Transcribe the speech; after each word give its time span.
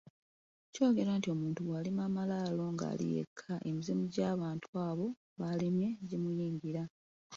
Kyogerwa 0.73 1.13
nti 1.17 1.27
omuntu 1.35 1.59
bw'alima 1.67 2.01
amalaalo 2.09 2.63
ng'ali 2.73 3.05
yekka, 3.15 3.53
emizimu 3.69 4.03
by'abantu 4.11 4.67
abo 4.87 5.07
b'alimye 5.39 5.89
gimunyiigira. 6.07 6.83